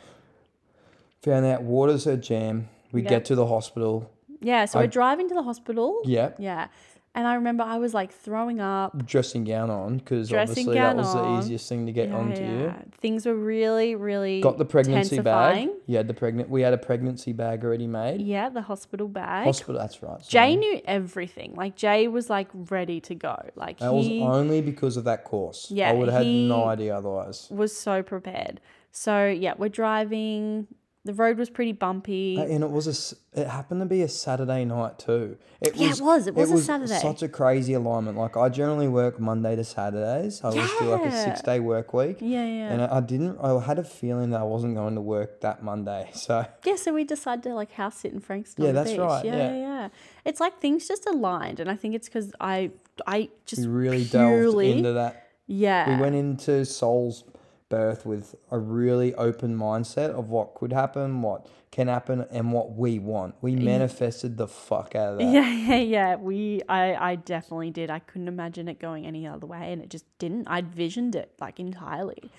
[1.22, 2.70] found out water's her jam.
[2.92, 3.10] We Yep.
[3.10, 4.10] get to the hospital.
[4.44, 6.02] yeah, so I- we're driving to the hospital.
[6.04, 6.38] Yep.
[6.40, 6.68] Yeah.
[7.14, 9.06] And I remember I was like throwing up.
[9.06, 11.40] Dressing gown on because obviously that was the on.
[11.40, 12.50] easiest thing to get Yeah, onto yeah.
[12.50, 12.74] you.
[13.02, 15.70] Things were really, really Got the pregnancy bag.
[15.90, 16.50] had the pregnant.
[16.50, 18.22] We had a pregnancy bag already made.
[18.22, 19.44] Yeah, the hospital bag.
[19.44, 19.82] Hospital.
[19.82, 20.26] That's right.
[20.26, 21.54] Jay knew everything.
[21.56, 23.36] Like Jay was like ready to go.
[23.56, 25.70] Like That he was only because of that course.
[25.70, 27.50] Yeah, I would have had no idea otherwise.
[27.52, 28.62] was so prepared.
[28.92, 30.68] So yeah, we're driving.
[31.04, 32.38] The road was pretty bumpy.
[32.38, 32.86] Uh, And it was
[33.34, 35.38] a, It happened to be a Saturday night too.
[35.60, 36.28] It Yeah, it was.
[36.28, 37.00] It was a Saturday.
[37.00, 38.18] Such a crazy alignment.
[38.18, 40.44] Like I generally work Monday to Saturdays.
[40.44, 42.18] I always do like a six day work week.
[42.20, 42.72] yeah, yeah.
[42.72, 43.40] And I, I didn't.
[43.40, 46.10] I had a feeling that I wasn't going to work that Monday.
[46.22, 48.64] So yeah, so we decided to like house sit in Frankston.
[48.64, 49.00] Yeah, that's beach.
[49.00, 49.52] right, Yeah, yeah.
[49.54, 49.90] yeah, yeah.
[50.24, 52.70] It's like things just aligned, and I think it's because I,
[53.08, 55.30] I just we really delved purely, into that.
[55.48, 55.96] Yeah.
[55.96, 57.24] We went into Sol's
[57.72, 62.76] birth with a really open mindset of what could happen, what can happen, and what
[62.76, 63.34] we want.
[63.42, 65.26] We manifested the fuck out of that.
[65.26, 66.16] Yeah, yeah, yeah.
[66.18, 67.90] We, I, I definitely did.
[67.90, 70.48] I couldn't imagine it going any other way, and it just didn't.
[70.48, 72.30] I'd visioned it like entirely.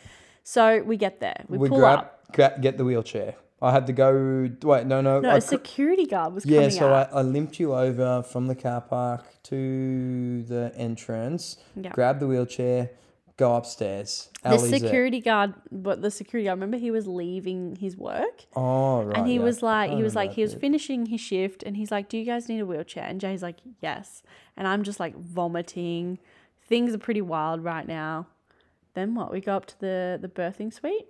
[0.45, 1.45] So we get there.
[1.49, 2.33] We, We pull grab, up.
[2.33, 3.35] gra- get the wheelchair.
[3.63, 4.51] I had to go.
[4.63, 5.21] Wait, no, no.
[5.21, 6.93] No, I a security guard was yeah, coming so.
[6.93, 11.57] I, I limped you over from the car park to the entrance.
[11.77, 11.91] Yeah.
[11.93, 12.91] Grab the wheelchair.
[13.43, 14.31] Go upstairs.
[14.43, 14.79] the Ellie's there.
[14.81, 16.59] security guard, but the security guard.
[16.59, 19.17] Remember, he was leaving his work, Oh right.
[19.19, 19.41] and he yeah.
[19.49, 20.61] was like, I he was like, he was bit.
[20.61, 23.59] finishing his shift, and he's like, "Do you guys need a wheelchair?" And Jay's like,
[23.81, 24.23] "Yes,"
[24.57, 26.19] and I'm just like vomiting.
[26.69, 28.29] Things are pretty wild right now.
[28.95, 29.33] Then what?
[29.33, 31.07] We go up to the the birthing suite.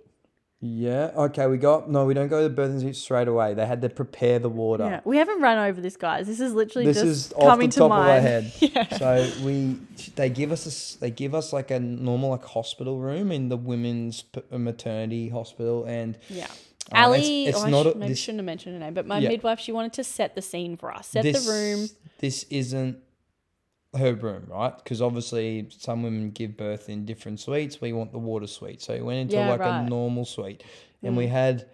[0.65, 1.11] Yeah.
[1.13, 1.45] Okay.
[1.47, 2.05] We got no.
[2.05, 3.53] We don't go to the birthing suite straight away.
[3.53, 4.85] They had to prepare the water.
[4.85, 6.25] Yeah, we haven't run over this, guys.
[6.25, 8.53] This is literally This just is off the coming to top of our head.
[8.61, 8.97] Yeah.
[8.97, 9.77] So we
[10.15, 13.57] they give us a they give us like a normal like hospital room in the
[13.57, 16.47] women's p- maternity hospital and Yeah.
[16.93, 19.17] Um, Ali, it's oh, I should, a, this, shouldn't have mentioned her name, but my
[19.19, 19.29] Yeah.
[19.29, 21.89] midwife, she wanted to set the scene for us, set this the room.
[22.19, 22.97] this isn't
[23.97, 24.75] her room, right?
[24.75, 27.79] Because obviously some women give birth in different suites.
[27.81, 29.83] We want the water suite, so we went into Yeah, like right.
[29.83, 29.87] Mm.
[29.87, 30.63] a normal suite,
[31.03, 31.65] and we had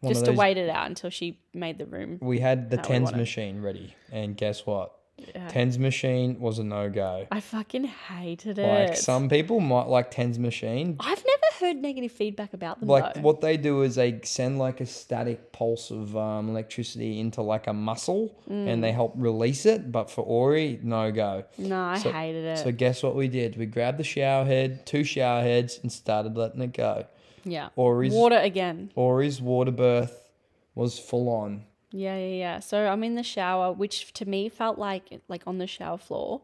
[0.00, 0.38] one Just of to those.
[0.38, 2.18] wait it out until she made the room.
[2.20, 3.18] We had the how we tens want it.
[3.20, 4.92] machine ready, and guess what?
[5.16, 5.46] Yeah.
[5.48, 7.26] Tens machine was a no go.
[7.30, 8.88] I fucking hated it.
[8.88, 11.33] Like some people might like tens machine, I've never
[11.64, 13.20] heard negative feedback about them like though.
[13.22, 17.66] what they do is they send like a static pulse of um, electricity into like
[17.66, 18.82] a muscle and Mm.
[18.82, 22.58] they help release it but for Aurey no go no, I so- hated it.
[22.58, 26.36] so guess what we did we grabbed the shower head two shower heads and started
[26.36, 27.06] letting it go
[27.46, 27.68] yeah.
[27.76, 28.90] Aurey's Water again.
[28.96, 30.30] Aurey's water birth
[30.74, 32.60] was full on Yeah, yeah, yeah.
[32.60, 36.40] So I'm in the shower, which to me felt like like on the shower floor,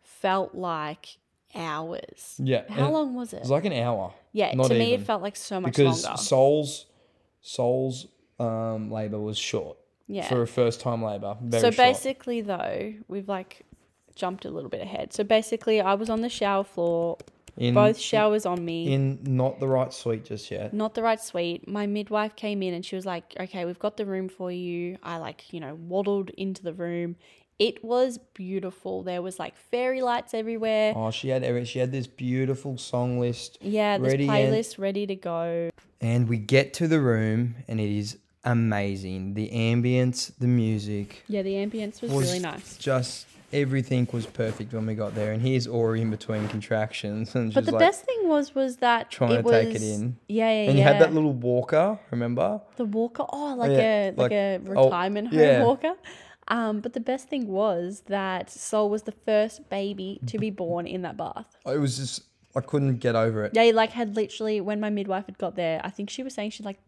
[0.00, 1.18] felt like
[1.54, 2.34] hours.
[2.38, 3.40] yeah How and long was it it?
[3.40, 6.18] was like an hour Yeah, not to me it felt like so much because longer.
[6.22, 6.86] Sol's
[7.40, 8.06] Sol's
[8.38, 9.76] um labor was short
[10.08, 10.28] Yeah.
[10.28, 11.76] for a first time labor very so short.
[11.76, 13.62] basically though, we've like
[14.14, 15.12] jumped a little bit ahead.
[15.12, 17.18] So basically I was on the shower floor,
[17.56, 18.92] in both showers on me.
[18.92, 21.68] in not the right suite just yet not the right suite.
[21.68, 24.98] My midwife came in and she was like, "Okay, we've got the room for you."
[25.02, 27.14] I like, you know, waddled into the room.
[27.58, 29.02] It was beautiful.
[29.02, 30.92] There was like fairy lights everywhere.
[30.96, 34.78] Oh, she had every, she had this beautiful song list, yeah, this ready and- playlist
[34.78, 35.70] ready to go.
[36.00, 39.34] and we get to the room, and it is amazing.
[39.34, 42.76] The ambience, the music, Yeah, the ambience was, was really nice.
[42.76, 45.30] Just everything was perfect when we got there.
[45.32, 49.12] And here's Ori in between contractions, and But the like best thing was was that
[49.12, 50.16] trying it to was, take it in.
[50.28, 50.68] Yeah, yeah, yeah.
[50.70, 50.84] And yeah.
[50.88, 52.60] you had that little walker, remember?
[52.76, 53.24] the walker.
[53.28, 55.62] Oh, like Yeah, a like, like- a oh, retirement home yeah.
[55.62, 55.94] walker.
[56.48, 60.86] Um, but the best thing was that Sol was the first baby to be born
[60.86, 61.56] in that bath.
[61.66, 62.22] It was just
[62.56, 63.54] I couldn't get over it.
[63.54, 65.80] They like had literally when my midwife had got there.
[65.82, 66.78] I think she was saying she like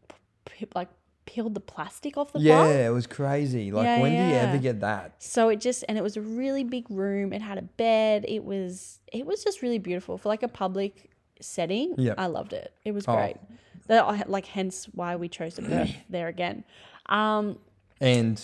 [0.45, 0.88] p- like
[1.25, 2.47] peeled the plastic off the bath.
[2.47, 2.75] Yeah, bath.
[2.87, 3.73] it was crazy.
[3.73, 5.14] Like Yeah, when do you ever get that?
[5.23, 7.33] So it just and it was a really big room.
[7.33, 8.25] It had a bed.
[8.29, 11.95] It was it was just really beautiful for like a public setting.
[11.99, 12.14] Yeah.
[12.16, 12.73] I loved it.
[12.85, 13.14] It was Oh.
[13.16, 13.37] great.
[13.88, 16.62] That I like hence why we chose to birth there again.
[17.07, 17.59] Um,
[18.01, 18.42] And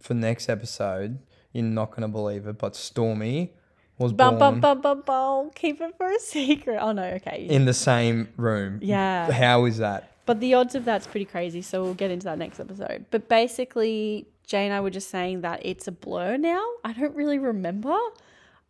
[0.00, 1.18] for next episode,
[1.52, 3.52] you're not gonna believe it, but Stormy
[3.98, 5.50] was bum born bum bum bum bum.
[5.54, 6.78] Keep it for a secret.
[6.80, 7.46] Oh no, okay.
[7.48, 8.78] in the same room.
[8.82, 9.30] Yeah.
[9.30, 10.12] How is that?
[10.26, 11.62] But the odds of that's pretty crazy.
[11.62, 13.06] So we'll get into that next episode.
[13.10, 16.64] But basically, Jay and I were just saying that it's a blur now.
[16.84, 17.96] I don't really remember.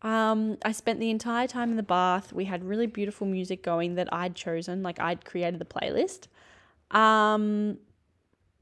[0.02, 2.32] Um, I spent the entire time in the bath.
[2.32, 4.82] We had really beautiful music going that I'd chosen.
[4.82, 6.28] Like I'd created the playlist.
[6.96, 7.78] Um,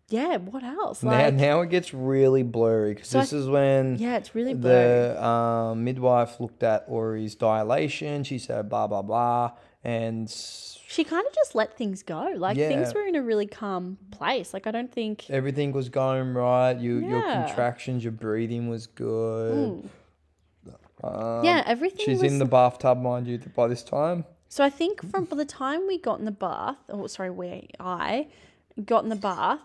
[0.08, 0.36] yeah.
[0.38, 1.02] What else?
[1.02, 4.34] now, Like, now it gets really blurry because So I this is when yeah, it's
[4.34, 5.14] really blurry.
[5.14, 8.24] the um, midwife looked at Aurey's dilation.
[8.24, 9.52] She said blah blah blah,
[9.84, 12.32] and She kind of just let things go.
[12.36, 14.54] Like things were in a really calm place.
[14.54, 15.28] Like I don't think.
[15.30, 16.76] everything was going right.
[16.78, 19.88] You your contractions, your breathing was good.
[21.02, 22.04] Um, yeah, everything.
[22.06, 24.24] she's was in the bathtub, mind you, by this time.
[24.48, 27.68] So I think from by the time we got in the bath, oh sorry, we
[27.78, 28.26] I
[28.84, 29.60] got in the bath,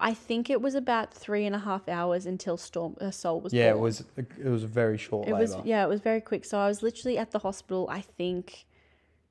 [0.00, 3.40] I think it was about three and a half hours until Storm uh, her Sol
[3.40, 5.40] was Yeah, it was it was very short It labor.
[5.42, 6.44] was yeah, it was very quick.
[6.44, 7.86] So I was literally at the hospital.
[7.90, 8.64] I think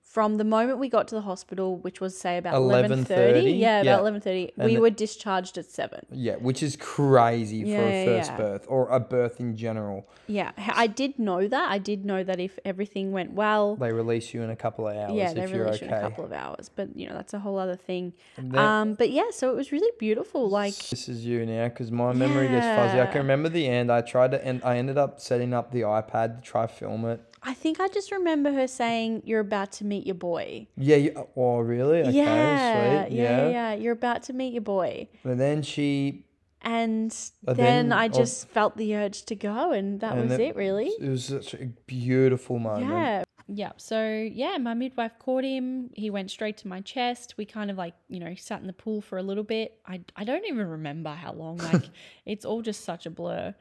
[0.10, 3.94] from the moment we got to the hospital, which was say about 11:30, yeah, yeah.
[3.94, 6.04] about eleven thirty, And we the- were discharged at seven.
[6.12, 8.38] Yeah, which is crazy for a first yeah.
[8.38, 10.10] birth or a birth in general.
[10.26, 11.70] Yeah, I did know that.
[11.72, 14.98] I did know that if everything went well, They release you in a couple of
[14.98, 15.86] hours yeah, if they you're okay.
[15.86, 16.70] you in a couple of hours.
[16.76, 18.14] But you know, that's a whole other thing.
[18.36, 20.50] Then- Um, but yeah, so it was really beautiful.
[20.50, 23.00] Like this is you now because my memory gets fuzzy.
[23.00, 23.92] I can remember the end.
[23.92, 27.22] I tried to, and I ended up setting up the iPad to try film it.
[27.42, 30.98] I think I just remember her saying, "You're about to meet your boy." Yeah.
[30.98, 32.02] You, oh, really?
[32.02, 32.12] Okay.
[32.12, 33.16] yeah, Sweet.
[33.18, 33.50] yeah, Yeah.
[33.50, 33.74] yeah.
[33.76, 36.26] You're about to meet your boy, And then she.
[36.62, 37.16] and
[37.48, 40.30] oh, then, then I of- just felt the urge to go, and that and was
[40.32, 40.92] then it, really.
[41.00, 42.90] It was such a beautiful moment.
[42.92, 43.24] Yeah.
[43.52, 43.72] Yeah.
[43.78, 44.00] So
[44.32, 45.90] yeah, my midwife caught him.
[45.96, 47.34] He went straight to my chest.
[47.36, 49.80] We kind of like, you know, sat in the pool for a little bit.
[49.88, 51.58] I I don't even remember how long.
[51.58, 51.90] Like
[52.28, 53.56] it's all just such a blur.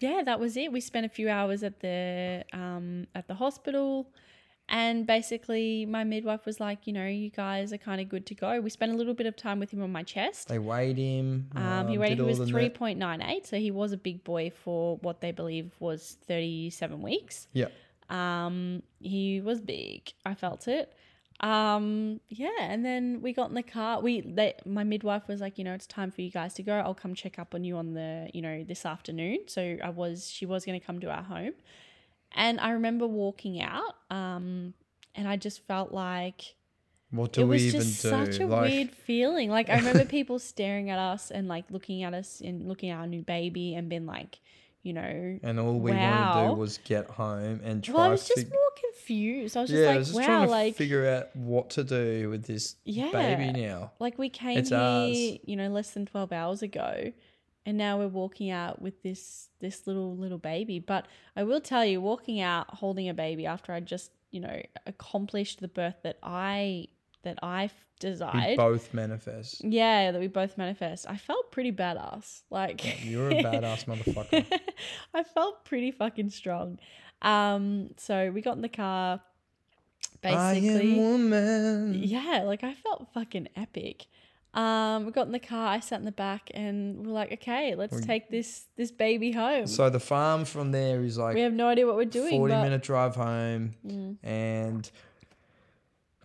[0.00, 0.72] Yeah, that was it.
[0.72, 4.10] We spent a few hours at the um at the hospital
[4.68, 8.34] and basically my midwife was like, you know, you guys are kind of good to
[8.34, 8.60] go.
[8.60, 10.48] We spent a little bit of time with him on my chest.
[10.48, 11.48] They weighed him.
[11.54, 14.50] Um, he weighed he was three point nine eight, so he was a big boy
[14.50, 17.48] for what they believe was thirty seven weeks.
[17.54, 17.68] Yeah.
[18.10, 20.12] Um, he was big.
[20.26, 20.92] I felt it.
[21.40, 24.00] Um, yeah, and then we got in the car.
[24.00, 26.74] We they my midwife was like, you know, it's time for you guys to go.
[26.74, 29.40] I'll come check up on you on the, you know, this afternoon.
[29.46, 31.52] So I was she was gonna come to our home.
[32.32, 34.74] And I remember walking out, um,
[35.14, 36.56] and I just felt like
[37.10, 38.08] What do it we was even just do?
[38.10, 39.48] such a like, weird feeling.
[39.48, 42.98] Like I remember people staring at us and like looking at us and looking at
[42.98, 44.40] our new baby and being like,
[44.82, 47.94] you know, and all we wanted to do was get home and try.
[47.94, 48.58] well, I was just more
[48.92, 49.56] confused.
[49.56, 51.70] I was just yeah, I like, was just wow, trying to like figure out what
[51.70, 53.10] to do with this Yeah.
[53.12, 53.92] baby now.
[53.98, 55.38] like we came It's here, ours.
[55.44, 57.12] you know, less than twelve hours ago,
[57.66, 60.78] and now we're walking out with this this little little baby.
[60.78, 64.62] But I will tell you, walking out holding a baby after I just you know
[64.86, 66.88] accomplished the birth that I
[67.22, 69.64] that I f- We both manifest.
[69.64, 71.06] Yeah, that we both manifest.
[71.08, 72.42] I felt pretty badass.
[72.48, 74.46] Like You're a badass motherfucker.
[75.14, 76.78] I felt pretty fucking strong.
[77.22, 79.20] Um, so we got in the car.
[80.24, 81.94] I am Basically, woman.
[82.02, 84.06] yeah, like I felt fucking epic.
[84.54, 85.68] Um, we got in the car.
[85.68, 89.32] I sat in the back, and we're like, okay, let's We- take this this baby
[89.32, 89.66] home.
[89.66, 92.30] So the farm from there is like we have no idea what we're doing.
[92.30, 94.16] 40 but, minute drive home Mm.
[94.22, 94.90] and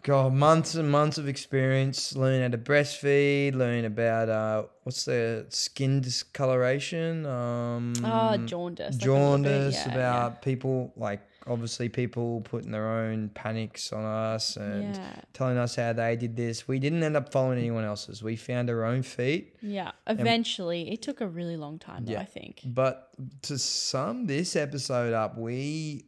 [0.04, 5.46] God, months and months of experience learning how to breastfeed, learning about uh, what's the
[5.50, 8.92] skin discoloration, um, Oh, jaundice.
[8.92, 14.56] like bit, jaundice, yeah, about people like obviously people putting their own panics on us
[14.58, 15.16] and yeah.
[15.34, 16.68] telling us how they did this.
[16.68, 18.24] We didn't end up following anyone else's.
[18.24, 19.56] We found our own feet.
[19.62, 19.92] Yeah.
[20.08, 22.22] Eventually, it took a really long time, though, Yeah.
[22.22, 22.62] I think.
[22.66, 23.10] But
[23.44, 26.06] to sum this episode up, we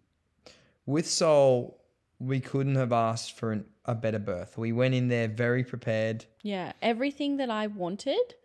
[0.86, 1.82] with Sol,
[2.20, 4.58] we couldn't have asked for an, a better birth.
[4.58, 6.26] We went in there very prepared.
[6.44, 8.36] Yeah, everything that I wanted,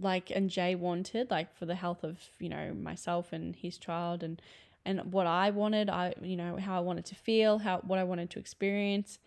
[0.00, 4.22] like and Jay wanted, like for the health of you know myself and his child,
[4.22, 4.40] and
[4.84, 8.04] and what I wanted, I you know how I wanted to feel, how what I
[8.04, 9.18] wanted to experience,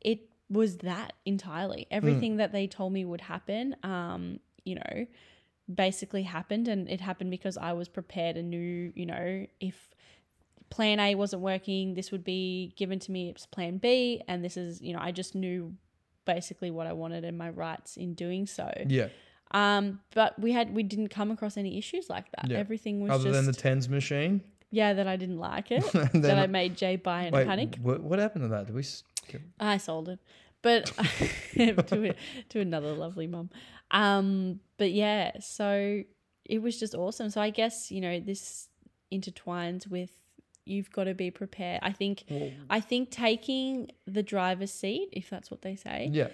[0.00, 1.86] it was that entirely.
[1.90, 5.06] Everything that they told me would happen, um, you know,
[5.72, 9.93] basically happened, and it happened because I was prepared and knew, you know, if
[10.70, 14.56] plan A wasn't working, this would be given to me as plan B, and this
[14.56, 15.74] is, you know, I just knew
[16.24, 18.72] basically what I wanted and my rights in doing so.
[18.86, 19.08] Yeah.
[19.50, 22.50] Um, but we had we didn't come across any issues like that.
[22.50, 22.58] Yeah.
[22.58, 24.42] Everything was Other just than the TENS machine.
[24.70, 25.84] yeah that I didn't like it.
[26.22, 27.78] That I made Jay buy in a panic.
[27.80, 28.66] What, what happened to that?
[28.66, 28.84] Did we?
[29.60, 30.18] I sold it,
[30.60, 30.86] but
[31.54, 32.14] to a,
[32.48, 33.50] to another lovely mum.
[33.90, 36.02] Um, but yeah, so
[36.44, 37.30] it was just awesome.
[37.30, 38.68] So I guess you know this
[39.12, 40.10] intertwines with
[40.64, 41.80] you've got to be prepared.
[41.82, 46.28] I think Well, I think taking the driver's seat, if that's what they say, yeah.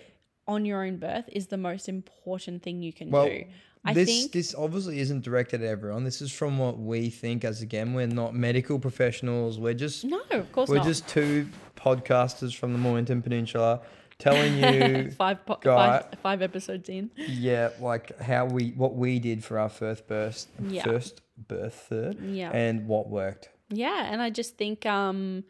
[0.47, 3.45] on your own birth is the most important thing you can Well, do.
[3.85, 6.05] I this think this obviously isn't directed at everyone.
[6.05, 7.45] This is from what we think.
[7.47, 9.59] As again, we're not medical professionals.
[9.59, 10.87] We're just no, of course we're not.
[10.87, 13.81] just two podcasters from the Mornington Peninsula
[14.19, 17.11] telling you five, po- guy- five five episodes in.
[17.16, 20.85] Yeah, like how we what we did for our first birth, Yeah.
[20.85, 22.51] first birth, third, Yeah.
[22.53, 23.49] and what worked.
[23.71, 25.45] Yeah, and I just think um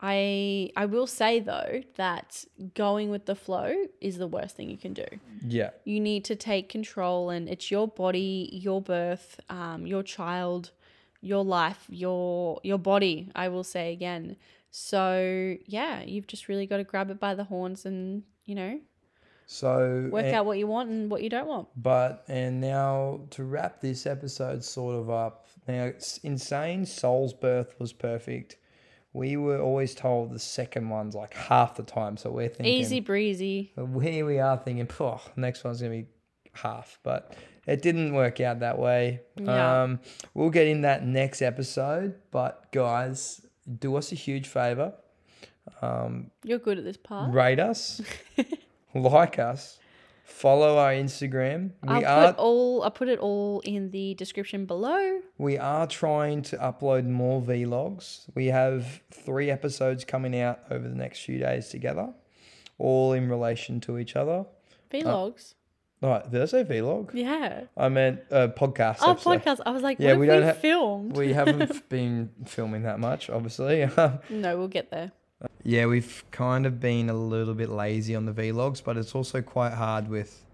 [0.00, 4.76] I I will say though that going with the flow is the worst thing you
[4.76, 5.06] can do.
[5.46, 10.72] Yeah, You need to take control and it's your body, your birth, um, your child,
[11.20, 14.36] your life, your your body, I will say again.
[14.70, 18.80] So yeah, you've just really got to grab it by the horns and, you know,
[19.46, 21.68] so work and- out what you want and what you don't want.
[21.76, 25.46] But and now to wrap this episode sort of up.
[25.66, 26.86] Now it's insane.
[26.86, 28.56] Sol's birth was perfect.
[29.12, 33.00] We were always told the second one's like half the time, so we're thinking Easy
[33.00, 33.72] breezy.
[34.02, 36.06] Here we are thinking, oh, next one's gonna be
[36.52, 37.34] half, but
[37.66, 39.20] it didn't work out that way.
[39.36, 39.82] Yeah.
[39.82, 40.00] Um,
[40.34, 43.46] we'll get in that next episode, but guys,
[43.78, 44.92] do us a huge favor,
[45.80, 47.32] um, You're good at this part.
[47.32, 48.00] rate us,
[48.94, 49.78] like us,
[50.24, 51.72] Follow our Instagram.
[51.82, 55.20] We I'll are put all I put it all in the description below.
[55.38, 58.24] we are trying to upload more vlogs.
[58.34, 62.08] We have three episodes coming out over the next few days together,
[62.78, 64.46] all in relation to each other.
[64.90, 65.54] Vlogs.
[66.00, 67.10] Right, did I say vlog?
[67.14, 67.62] yeah.
[67.76, 69.00] I meant uh, podcast.
[69.02, 69.42] Our episode.
[69.42, 69.60] podcast.
[69.64, 71.16] I was like, Yeah, what we have don't we have- filmed?
[71.16, 73.86] We haven't been filming that much, obviously.
[74.30, 75.12] no, we'll get there.
[75.62, 79.40] Yeah, we've kind of been a little bit lazy on the vlogs, but it's also
[79.42, 80.44] quite hard with.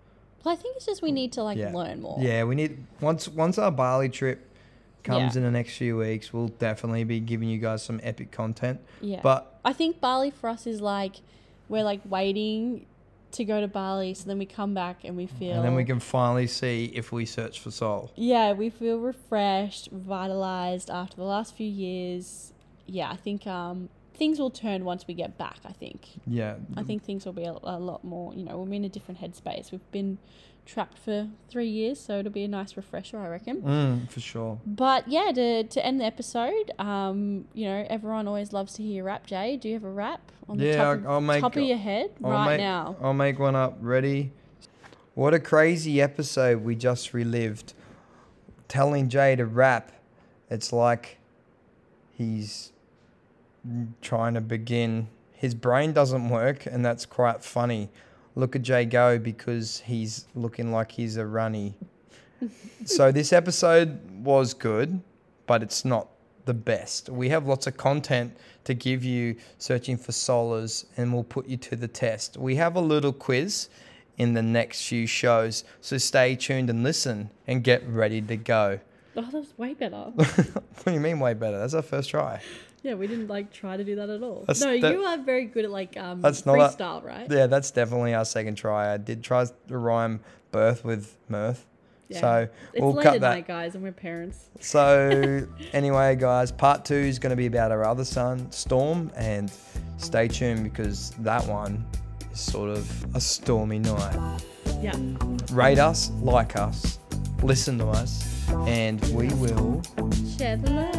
[0.45, 1.73] Well, I think it's just we need to like Yeah.
[1.73, 2.17] learn more.
[2.21, 4.47] Yeah, we need once once our Bali trip
[5.05, 5.39] comes Yeah.
[5.41, 8.81] in the next few weeks, we'll definitely be giving you guys some epic content.
[9.01, 9.21] Yeah.
[9.23, 11.17] But I think Bali for us is like
[11.69, 12.87] we're like waiting
[13.33, 15.85] to go to Bali, so then we come back and we feel and then we
[15.85, 18.11] can finally see if we search for soul.
[18.17, 22.53] yeah, we feel refreshed, revitalized after the last few years.
[22.87, 23.89] Yeah, I think um
[24.21, 25.59] things will turn once we get back.
[25.65, 26.01] I think.
[26.27, 26.55] Yeah.
[26.77, 28.33] I think things will be a, a lot more.
[28.35, 29.73] You know, we're in a different headspace.
[29.73, 30.19] We've been
[30.67, 33.63] trapped for three years, so it'll be a nice refresher, I reckon.
[33.63, 34.61] Mm, for sure.
[34.65, 39.03] But yeah, to, to end the episode, um, you know, everyone always loves to hear
[39.03, 39.27] rap.
[39.27, 41.57] Jay, do you have a rap on the Yeah, top, I'll- of, I'll make- top
[41.57, 42.97] of your head I'll right make, now?
[43.03, 43.79] I'll make one up.
[43.81, 44.31] Ready?
[45.15, 47.73] What a crazy episode we just relived.
[48.69, 49.91] Telling Jay to rap,
[50.51, 51.19] it's like
[52.13, 52.71] he's
[54.01, 55.09] trying to begin.
[55.33, 57.91] His brain doesn't work, and that's quite funny.
[58.35, 61.75] Look at Jay go because he's looking like he's a runny.
[62.85, 65.01] so this episode was good,
[65.47, 66.09] but it's not
[66.45, 67.09] the best.
[67.09, 71.57] We have lots of content to give you searching for solas and we'll put you
[71.59, 72.37] to the test.
[72.37, 73.69] We have a little quiz
[74.17, 78.81] in the next few shows, so stay tuned and listen and get ready to go.
[79.17, 79.97] Oh, that was way better.
[80.15, 81.59] what do you mean way better?
[81.59, 82.41] That's our first try.
[82.83, 84.41] Yeah, we didn't like try to do that at all.
[84.47, 87.27] That's- no, that- you are very good at like um That's not a- freestyle, right?
[87.31, 88.93] Yeah, that's definitely our second try.
[88.93, 90.21] I did try to rhyme
[90.53, 91.67] birth with mirth.
[92.09, 92.21] Yeah.
[92.21, 93.31] So It's we'll late cut at that.
[93.35, 94.49] night, guys, and we're parents.
[94.61, 99.49] So anyway, guys, part two is going to be about our other son, Storm, and
[99.99, 101.87] stay tuned because that one
[102.33, 104.41] is sort of a stormy night.
[104.81, 104.97] Yeah.
[105.53, 106.99] Rate us, like us,
[107.45, 109.81] listen to us, and we will
[110.37, 110.90] Share the love.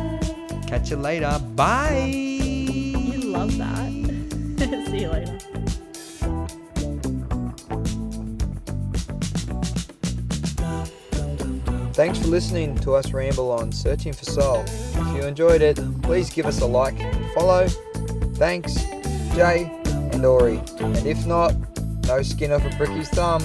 [0.72, 1.38] Catch you later.
[1.54, 2.06] Bye.
[2.06, 3.90] You love that.
[4.88, 5.38] See you later.
[11.92, 14.64] Thanks for listening to us ramble on Searching for Sol.
[14.66, 17.68] If you enjoyed it, please give us a like and follow.
[18.36, 18.76] Thanks,
[19.36, 20.62] Jay and Aurey.
[20.80, 21.54] And if not,
[22.08, 23.42] no skin off a bricky's thumb.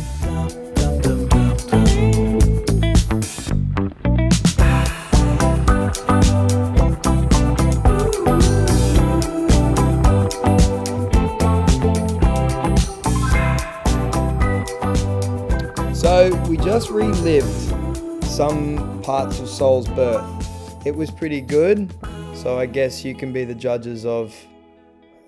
[16.76, 20.86] Just relived some parts of Sol's birth.
[20.86, 21.90] It was pretty good.
[22.34, 24.36] So I guess you can be the judges of.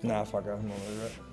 [0.03, 0.45] Nah, fuck.
[0.45, 1.28] I'm not over it.